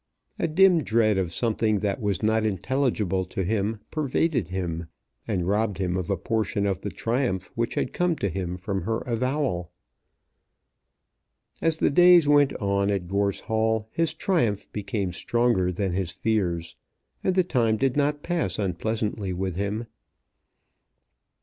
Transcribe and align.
A 0.39 0.47
dim 0.47 0.81
dread 0.83 1.19
of 1.19 1.31
something 1.31 1.77
that 1.81 2.01
was 2.01 2.23
not 2.23 2.43
intelligible 2.43 3.23
to 3.25 3.43
him 3.43 3.81
pervaded 3.91 4.47
him, 4.47 4.87
and 5.27 5.47
robbed 5.47 5.77
him 5.77 5.95
of 5.95 6.09
a 6.09 6.17
portion 6.17 6.65
of 6.65 6.81
the 6.81 6.89
triumph 6.89 7.51
which 7.53 7.75
had 7.75 7.93
come 7.93 8.15
to 8.15 8.27
him 8.27 8.57
from 8.57 8.81
her 8.81 9.01
avowal. 9.01 9.71
As 11.61 11.77
the 11.77 11.91
days 11.91 12.27
went 12.27 12.51
on 12.55 12.89
at 12.89 13.07
Gorse 13.07 13.41
Hall 13.41 13.89
his 13.91 14.15
triumph 14.15 14.67
became 14.73 15.11
stronger 15.11 15.71
than 15.71 15.93
his 15.93 16.09
fears, 16.09 16.75
and 17.23 17.35
the 17.35 17.43
time 17.43 17.77
did 17.77 17.95
not 17.95 18.23
pass 18.23 18.57
unpleasantly 18.57 19.33
with 19.33 19.55
him. 19.55 19.85